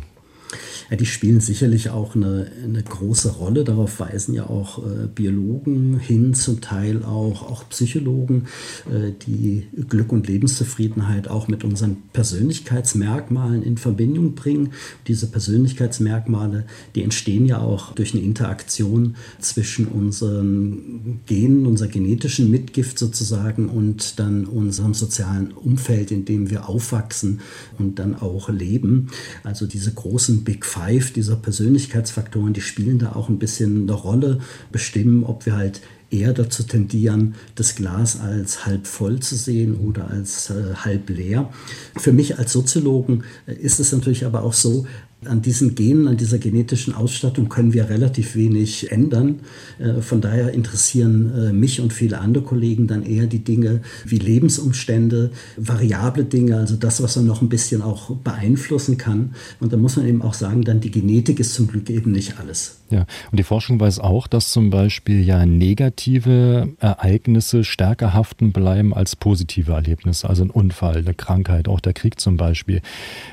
Ja, 0.90 0.96
die 0.96 1.06
spielen 1.06 1.40
sicherlich 1.40 1.90
auch 1.90 2.14
eine, 2.14 2.50
eine 2.62 2.82
große 2.82 3.32
Rolle. 3.32 3.64
Darauf 3.64 4.00
weisen 4.00 4.34
ja 4.34 4.46
auch 4.48 4.78
äh, 4.78 5.06
Biologen 5.14 5.98
hin, 5.98 6.34
zum 6.34 6.60
Teil 6.60 7.04
auch, 7.04 7.42
auch 7.50 7.68
Psychologen, 7.68 8.46
äh, 8.90 9.12
die 9.26 9.68
Glück 9.88 10.12
und 10.12 10.28
Lebenszufriedenheit 10.28 11.28
auch 11.28 11.48
mit 11.48 11.64
unseren 11.64 11.96
Persönlichkeitsmerkmalen 12.12 13.62
in 13.62 13.76
Verbindung 13.76 14.34
bringen. 14.34 14.72
Diese 15.06 15.26
Persönlichkeitsmerkmale, 15.26 16.64
die 16.94 17.02
entstehen 17.02 17.46
ja 17.46 17.58
auch 17.58 17.92
durch 17.94 18.14
eine 18.14 18.22
Interaktion 18.22 19.16
zwischen 19.40 19.86
unseren 19.86 21.20
Genen, 21.26 21.66
unserer 21.66 21.88
genetischen 21.88 22.50
Mitgift 22.50 22.98
sozusagen 22.98 23.68
und 23.68 24.18
dann 24.18 24.44
unserem 24.44 24.94
sozialen 24.94 25.52
Umfeld, 25.52 26.10
in 26.10 26.24
dem 26.24 26.50
wir 26.50 26.68
aufwachsen 26.68 27.40
und 27.78 27.98
dann 27.98 28.14
auch 28.14 28.48
leben. 28.48 29.08
Also 29.44 29.66
diese 29.66 29.92
großen 29.92 30.41
Big 30.44 30.64
Five 30.66 31.12
dieser 31.12 31.36
Persönlichkeitsfaktoren, 31.36 32.52
die 32.52 32.60
spielen 32.60 32.98
da 32.98 33.12
auch 33.12 33.28
ein 33.28 33.38
bisschen 33.38 33.82
eine 33.82 33.92
Rolle, 33.92 34.40
bestimmen, 34.70 35.24
ob 35.24 35.46
wir 35.46 35.56
halt 35.56 35.80
eher 36.10 36.32
dazu 36.32 36.62
tendieren, 36.62 37.34
das 37.54 37.74
Glas 37.74 38.20
als 38.20 38.66
halb 38.66 38.86
voll 38.86 39.20
zu 39.20 39.34
sehen 39.34 39.76
oder 39.76 40.10
als 40.10 40.50
äh, 40.50 40.74
halb 40.76 41.08
leer. 41.08 41.50
Für 41.96 42.12
mich 42.12 42.38
als 42.38 42.52
Soziologen 42.52 43.24
äh, 43.46 43.54
ist 43.54 43.80
es 43.80 43.92
natürlich 43.92 44.26
aber 44.26 44.42
auch 44.42 44.52
so, 44.52 44.86
an 45.26 45.42
diesen 45.42 45.74
Genen, 45.74 46.08
an 46.08 46.16
dieser 46.16 46.38
genetischen 46.38 46.94
Ausstattung 46.94 47.48
können 47.48 47.72
wir 47.72 47.88
relativ 47.88 48.34
wenig 48.34 48.90
ändern. 48.90 49.40
Äh, 49.78 50.00
von 50.00 50.20
daher 50.20 50.52
interessieren 50.52 51.32
äh, 51.34 51.52
mich 51.52 51.80
und 51.80 51.92
viele 51.92 52.18
andere 52.18 52.44
Kollegen 52.44 52.86
dann 52.86 53.02
eher 53.04 53.26
die 53.26 53.44
Dinge 53.44 53.80
wie 54.04 54.18
Lebensumstände, 54.18 55.30
variable 55.56 56.24
Dinge, 56.24 56.56
also 56.56 56.76
das, 56.76 57.02
was 57.02 57.16
man 57.16 57.26
noch 57.26 57.42
ein 57.42 57.48
bisschen 57.48 57.82
auch 57.82 58.16
beeinflussen 58.16 58.98
kann. 58.98 59.34
Und 59.60 59.72
da 59.72 59.76
muss 59.76 59.96
man 59.96 60.06
eben 60.06 60.22
auch 60.22 60.34
sagen, 60.34 60.62
dann 60.62 60.80
die 60.80 60.90
Genetik 60.90 61.40
ist 61.40 61.54
zum 61.54 61.68
Glück 61.68 61.88
eben 61.90 62.12
nicht 62.12 62.38
alles. 62.38 62.78
Ja, 62.90 63.06
und 63.30 63.38
die 63.38 63.42
Forschung 63.42 63.80
weiß 63.80 64.00
auch, 64.00 64.26
dass 64.26 64.52
zum 64.52 64.68
Beispiel 64.68 65.22
ja 65.22 65.46
negative 65.46 66.68
Ereignisse 66.78 67.64
stärker 67.64 68.12
haften 68.12 68.52
bleiben 68.52 68.92
als 68.92 69.16
positive 69.16 69.72
Erlebnisse, 69.72 70.28
also 70.28 70.44
ein 70.44 70.50
Unfall, 70.50 70.98
eine 70.98 71.14
Krankheit, 71.14 71.68
auch 71.68 71.80
der 71.80 71.94
Krieg 71.94 72.20
zum 72.20 72.36
Beispiel. 72.36 72.82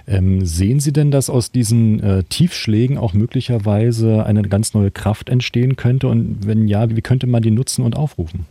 Ähm, 0.08 0.46
sehen 0.46 0.80
Sie 0.80 0.94
denn, 0.94 1.12
dass 1.12 1.30
aus 1.30 1.52
diesen 1.52 1.79
äh, 2.00 2.24
Tiefschlägen 2.24 2.98
auch 2.98 3.14
möglicherweise 3.14 4.26
eine 4.26 4.44
ganz 4.44 4.74
neue 4.74 4.92
Kraft 4.92 5.30
entstehen 5.30 5.76
könnte? 5.76 6.08
Und 6.08 6.46
wenn 6.46 6.68
ja, 6.68 6.90
wie 6.90 7.02
könnte 7.02 7.28
man 7.28 7.42
die 7.42 7.52
nutzen 7.52 7.84
und 7.84 7.96
aufrufen? 7.96 8.46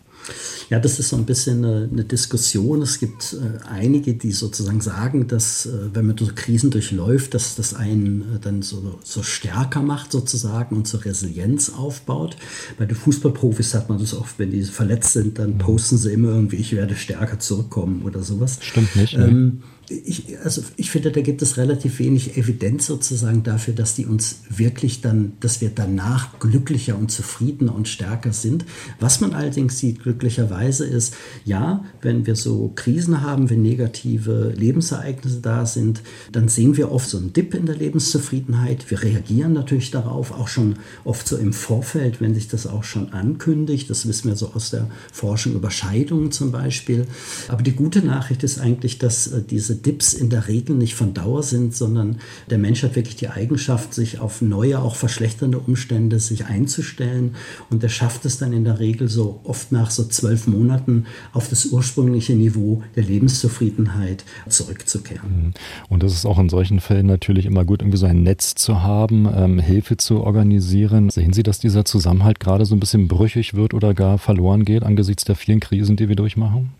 Ja, 0.69 0.79
das 0.79 0.99
ist 0.99 1.09
so 1.09 1.17
ein 1.17 1.25
bisschen 1.25 1.65
eine, 1.65 1.89
eine 1.91 2.05
Diskussion. 2.05 2.83
Es 2.83 2.99
gibt 2.99 3.35
äh, 3.35 3.67
einige, 3.67 4.15
die 4.15 4.33
sozusagen 4.33 4.81
sagen, 4.81 5.27
dass 5.27 5.67
äh, 5.67 5.95
wenn 5.95 6.07
man 6.07 6.19
so 6.19 6.29
Krisen 6.35 6.71
durchläuft, 6.71 7.35
dass 7.35 7.55
das 7.55 7.75
einen 7.75 8.23
äh, 8.37 8.39
dann 8.41 8.63
so, 8.63 8.99
so 9.03 9.23
stärker 9.23 9.81
macht 9.81 10.13
sozusagen 10.13 10.77
und 10.77 10.87
zur 10.87 11.01
so 11.01 11.09
Resilienz 11.09 11.71
aufbaut. 11.71 12.37
Bei 12.79 12.85
den 12.85 12.97
Fußballprofis 12.97 13.75
hat 13.75 13.89
man 13.89 13.99
das 13.99 14.15
oft, 14.15 14.39
wenn 14.39 14.51
die 14.51 14.63
verletzt 14.65 15.15
sind, 15.15 15.39
dann 15.39 15.55
mhm. 15.55 15.59
posten 15.59 15.97
sie 15.97 16.13
immer 16.13 16.29
irgendwie, 16.29 16.57
ich 16.57 16.73
werde 16.73 16.97
stärker 16.97 17.39
zurückkommen 17.39 18.03
oder 18.05 18.23
sowas. 18.23 18.59
Stimmt 18.61 18.95
nicht. 18.97 19.17
Ne? 19.17 19.29
Ähm, 19.29 19.63
ich, 19.91 20.39
also 20.45 20.63
ich 20.77 20.91
finde, 20.91 21.11
da 21.11 21.21
gibt 21.21 21.41
es 21.41 21.57
relativ 21.57 21.99
wenig 21.99 22.37
Evidenz 22.37 22.87
sozusagen 22.87 23.43
dafür, 23.43 23.75
dass 23.75 23.95
die 23.95 24.07
uns 24.07 24.41
wirklich 24.49 25.01
dann, 25.01 25.33
dass 25.41 25.61
wir 25.61 25.71
danach 25.75 26.39
glücklicher 26.39 26.97
und 26.99 27.11
zufriedener 27.11 27.75
und 27.75 27.89
stärker 27.89 28.33
sind. 28.33 28.65
Was 29.01 29.21
man 29.21 29.33
allerdings 29.33 29.79
sieht, 29.79 30.03
glücklicherweise 30.03 30.87
ist, 30.87 31.15
ja, 31.45 31.85
wenn 32.03 32.27
wir 32.27 32.37
so 32.37 32.73
Krisen 32.75 33.23
haben, 33.23 33.51
wenn 33.51 33.63
negative 33.63 34.53
Lebensereignisse 34.55 35.41
da 35.41 35.65
sind, 35.65 36.03
dann 36.33 36.49
sehen 36.49 36.77
wir 36.77 36.93
oft 36.93 37.09
so 37.09 37.19
einen 37.19 37.33
Dip 37.33 37.55
in 37.55 37.67
der 37.67 37.77
Lebenszufriedenheit. 37.77 38.91
Wir 38.91 39.03
reagieren 39.03 39.53
natürlich 39.55 39.91
darauf, 39.91 40.33
auch 40.33 40.49
schon 40.49 40.77
oft 41.05 41.27
so 41.27 41.37
im 41.37 41.53
Vorfeld, 41.53 42.21
wenn 42.21 42.35
sich 42.35 42.49
das 42.49 42.67
auch 42.67 42.85
schon 42.85 43.13
ankündigt. 43.13 43.89
Das 43.89 44.07
wissen 44.07 44.29
wir 44.29 44.37
so 44.37 44.53
aus 44.53 44.71
der 44.71 44.91
Forschung 45.13 45.55
über 45.55 45.71
Scheidungen 45.71 46.31
zum 46.31 46.53
Beispiel. 46.53 47.07
Aber 47.49 47.63
die 47.63 47.73
gute 47.73 48.05
Nachricht 48.05 48.43
ist 48.43 48.59
eigentlich, 48.59 48.99
dass 48.99 49.29
äh, 49.29 49.43
diese 49.43 49.78
Dips 49.83 50.13
in 50.13 50.31
der 50.31 50.49
Regel 50.49 50.77
nicht 50.77 50.95
von 50.95 51.15
Dauer 51.15 51.43
sind, 51.43 51.75
sondern 51.75 52.19
der 52.51 52.59
Mensch 52.59 52.83
hat 52.83 52.97
wirklich 52.97 53.17
die 53.17 53.29
Eigenschaft, 53.29 53.95
sich 53.95 54.19
auf 54.19 54.43
neue, 54.43 54.81
auch 54.81 54.97
verschlechternde 54.97 55.59
Umstände 55.59 56.19
sich 56.21 56.47
einzustellen. 56.47 57.35
Und 57.71 57.83
er 57.83 57.89
schafft 57.89 58.25
es 58.25 58.39
dann 58.39 58.53
in 58.53 58.65
der 58.65 58.79
Regel 58.79 59.09
so 59.09 59.41
oft 59.45 59.73
nach 59.73 59.91
so 59.91 60.05
zwölf 60.05 60.47
Monaten 60.47 61.07
auf 61.33 61.49
das 61.49 61.67
ursprüngliche 61.67 62.35
Niveau 62.35 62.83
der 62.97 63.05
Lebenszufriedenheit 63.05 64.25
zurückzukehren. 64.49 65.29
Mhm. 65.29 65.53
Und 65.89 66.03
das 66.03 66.13
ist 66.13 66.27
auch 66.27 66.39
in 66.39 66.49
solchen 66.49 66.81
Fällen 66.81 67.07
natürlich 67.07 67.47
immer 67.47 67.65
gut, 67.65 67.83
irgendwie 67.83 67.99
so 67.99 68.07
ein 68.07 68.23
Netz 68.23 68.55
zu 68.55 68.83
haben, 68.83 69.29
ähm, 69.33 69.59
Hilfe 69.59 69.97
zu 69.97 70.23
organisieren. 70.23 71.11
Sehen 71.11 71.33
Sie, 71.33 71.43
dass 71.43 71.59
dieser 71.59 71.85
Zusammenhalt 71.85 72.41
gerade 72.41 72.67
so 72.67 72.75
ein 72.75 72.81
bisschen 72.81 73.09
brüchig 73.09 73.55
wird 73.55 73.75
oder 73.75 73.95
gar 73.95 74.19
verloren 74.19 74.65
geht 74.65 74.83
angesichts 74.83 75.25
der 75.25 75.37
vielen 75.37 75.61
Krisen, 75.61 75.97
die 75.97 76.09
wir 76.09 76.17
durchmachen? 76.17 76.71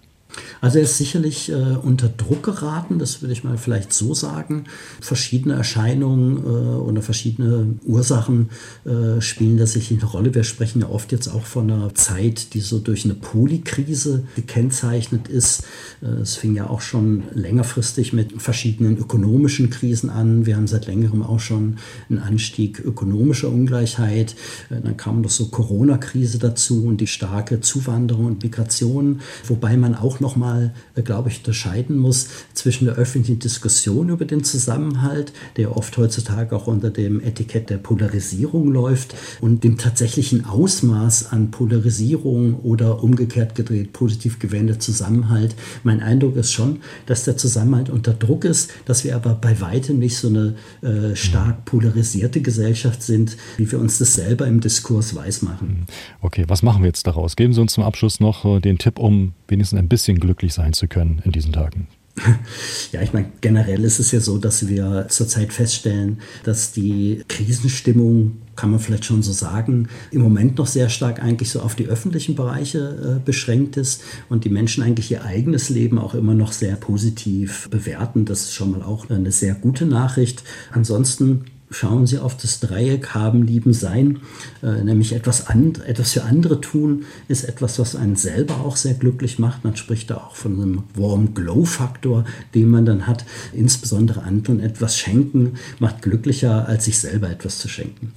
Also 0.61 0.79
er 0.79 0.85
ist 0.85 0.97
sicherlich 0.99 1.51
äh, 1.51 1.55
unter 1.55 2.09
Druck 2.09 2.43
geraten, 2.43 2.99
das 2.99 3.23
würde 3.23 3.33
ich 3.33 3.45
mal 3.45 3.59
vielleicht 3.59 3.93
so 3.93 4.15
sagen. 4.15 4.65
Verschiedene 5.01 5.55
Erscheinungen 5.55 6.39
äh, 6.39 6.49
oder 6.49 7.03
verschiedene 7.03 7.75
Ursachen 7.85 8.51
äh, 8.85 9.21
spielen 9.21 9.57
da 9.57 9.67
sicherlich 9.67 10.03
eine 10.03 10.11
Rolle. 10.11 10.35
Wir 10.35 10.45
sprechen 10.45 10.81
ja 10.81 10.89
oft 10.89 11.13
jetzt 11.13 11.29
auch 11.29 11.45
von 11.45 11.71
einer 11.71 11.95
Zeit, 11.95 12.55
die 12.55 12.61
so 12.61 12.79
durch 12.79 13.05
eine 13.05 13.15
Polykrise 13.15 14.25
gekennzeichnet 14.37 15.29
ist. 15.29 15.65
Äh, 16.03 16.07
es 16.23 16.37
fing 16.37 16.55
ja 16.55 16.69
auch 16.69 16.81
schon 16.81 17.25
längerfristig 17.35 18.13
mit 18.13 18.41
verschiedenen 18.41 18.99
ökonomischen 18.99 19.71
Krisen 19.71 20.11
an. 20.11 20.47
Wir 20.47 20.57
haben 20.57 20.67
seit 20.67 20.87
längerem 20.87 21.23
auch 21.23 21.41
schon 21.41 21.77
einen 22.09 22.19
Anstieg 22.19 22.81
ökonomischer 22.81 23.49
Ungleichheit. 23.49 24.35
Äh, 24.71 24.81
dann 24.83 24.97
kam 24.97 25.21
noch 25.21 25.31
so 25.31 25.47
Corona-Krise 25.47 26.39
dazu 26.39 26.85
und 26.87 27.01
die 27.01 27.07
starke 27.07 27.61
Zuwanderung 27.61 28.27
und 28.27 28.43
Migration, 28.43 29.21
wobei 29.47 29.77
man 29.77 29.95
auch 29.95 30.21
noch 30.21 30.28
nochmal, 30.29 30.75
äh, 30.95 31.03
glaube 31.03 31.31
ich, 31.31 31.39
unterscheiden 31.39 31.97
muss 31.97 32.29
zwischen 32.53 32.85
der 32.85 32.97
öffentlichen 32.97 33.39
Diskussion 33.39 34.11
über 34.11 34.27
den 34.27 34.45
Zusammenhalt, 34.45 35.33
der 35.57 35.75
oft 35.77 35.97
heutzutage 35.97 36.55
auch 36.55 36.67
unter 36.67 36.91
dem 36.91 37.21
Etikett 37.21 37.71
der 37.71 37.79
Polarisierung 37.79 38.71
läuft, 38.71 39.15
und 39.41 39.65
dem 39.65 39.79
tatsächlichen 39.79 40.45
Ausmaß 40.45 41.33
an 41.33 41.51
Polarisierung 41.51 42.61
oder 42.61 43.03
umgekehrt 43.03 43.55
gedreht 43.55 43.93
positiv 43.95 44.39
gewendet 44.39 44.83
Zusammenhalt. 44.83 45.55
Mein 45.83 46.03
Eindruck 46.03 46.37
ist 46.37 46.53
schon, 46.53 46.81
dass 47.07 47.25
der 47.25 47.37
Zusammenhalt 47.37 47.89
unter 47.89 48.13
Druck 48.13 48.45
ist, 48.45 48.71
dass 48.85 49.05
wir 49.05 49.17
aber 49.17 49.35
bei 49.35 49.61
weitem 49.61 49.99
nicht 49.99 50.19
so 50.19 50.29
eine 50.29 50.57
äh, 50.83 51.17
stark 51.17 51.65
polarisierte 51.65 52.43
Gesellschaft 52.43 53.03
sind, 53.03 53.37
wie 53.57 53.71
wir 53.71 53.79
uns 53.79 53.99
das 53.99 54.15
selber 54.15 54.47
im 54.47 54.61
Diskurs 54.61 55.15
weismachen. 55.15 55.87
Okay, 56.21 56.45
was 56.49 56.63
machen 56.63 56.83
wir 56.83 56.89
jetzt 56.89 57.07
daraus? 57.07 57.37
Geben 57.37 57.55
Sie 57.55 57.61
uns 57.61 57.73
zum 57.73 57.85
Abschluss 57.85 58.21
noch 58.21 58.45
äh, 58.45 58.61
den 58.61 58.77
Tipp, 58.79 58.99
um 58.99 59.33
wenigstens 59.49 59.79
ein 59.79 59.89
bisschen 59.89 60.18
glücklich 60.21 60.55
sein 60.55 60.73
zu 60.73 60.89
können 60.89 61.21
in 61.25 61.33
diesen 61.33 61.53
Tagen. 61.53 61.89
Ja, 62.93 63.03
ich 63.03 63.13
meine, 63.13 63.31
generell 63.41 63.85
ist 63.85 63.99
es 63.99 64.13
ja 64.13 64.21
so, 64.21 64.39
dass 64.39 64.67
wir 64.67 65.07
zurzeit 65.09 65.53
feststellen, 65.53 66.19
dass 66.45 66.73
die 66.73 67.23
Krisenstimmung, 67.29 68.39
kann 68.57 68.71
man 68.71 68.81
vielleicht 68.81 69.05
schon 69.05 69.23
so 69.23 69.33
sagen, 69.33 69.89
im 70.11 70.23
Moment 70.23 70.59
noch 70.59 70.67
sehr 70.67 70.89
stark 70.89 71.23
eigentlich 71.23 71.51
so 71.51 71.61
auf 71.61 71.75
die 71.75 71.87
öffentlichen 71.87 72.35
Bereiche 72.35 73.19
äh, 73.19 73.25
beschränkt 73.25 73.77
ist 73.77 74.03
und 74.29 74.45
die 74.45 74.49
Menschen 74.49 74.83
eigentlich 74.83 75.11
ihr 75.11 75.25
eigenes 75.25 75.69
Leben 75.69 75.99
auch 75.99 76.15
immer 76.15 76.35
noch 76.35 76.53
sehr 76.53 76.77
positiv 76.77 77.69
bewerten. 77.71 78.25
Das 78.25 78.41
ist 78.41 78.55
schon 78.55 78.71
mal 78.73 78.83
auch 78.83 79.11
eine 79.11 79.33
sehr 79.33 79.55
gute 79.55 79.87
Nachricht. 79.87 80.43
Ansonsten 80.73 81.45
schauen 81.71 82.07
Sie 82.07 82.19
auf 82.19 82.37
das 82.37 82.61
Dreieck 82.61 83.15
haben, 83.15 83.47
lieben, 83.47 83.73
sein, 83.73 84.21
äh, 84.63 84.83
nämlich 84.83 85.13
etwas, 85.13 85.49
and, 85.49 85.85
etwas 85.85 86.13
für 86.13 86.25
andere 86.25 86.61
tun, 86.61 87.05
ist 87.29 87.45
etwas, 87.45 87.79
was 87.79 87.97
einen 87.97 88.17
selber 88.17 88.61
auch 88.65 88.77
sehr 88.77 88.95
glücklich 88.95 89.39
macht. 89.39 89.65
Man 89.65 89.77
spricht 89.77 90.11
da 90.11 90.17
auch 90.17 90.35
von 90.35 90.61
einem 90.61 90.83
Warm 90.95 91.35
Glow 91.35 91.65
Faktor, 91.65 92.25
den 92.55 92.71
man 92.71 92.85
dann 92.85 93.07
hat. 93.07 93.25
Insbesondere 93.53 94.23
anderen 94.23 94.61
etwas 94.61 94.99
schenken 94.99 95.55
macht 95.79 96.03
glücklicher, 96.03 96.67
als 96.69 96.87
sich 96.87 96.99
selber 96.99 97.31
etwas 97.31 97.59
zu 97.59 97.69
schenken. 97.69 98.13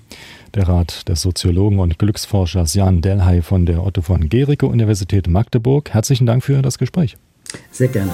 Der 0.53 0.67
Rat 0.67 1.07
des 1.07 1.21
Soziologen 1.21 1.79
und 1.79 1.97
Glücksforschers 1.97 2.73
Jan 2.73 3.01
Delhay 3.01 3.41
von 3.41 3.65
der 3.65 3.85
Otto 3.85 4.01
von 4.01 4.27
Gericke 4.27 4.65
Universität 4.65 5.27
Magdeburg. 5.27 5.89
Herzlichen 5.91 6.25
Dank 6.25 6.43
für 6.43 6.61
das 6.61 6.77
Gespräch. 6.77 7.15
Sehr 7.71 7.87
gerne. 7.87 8.11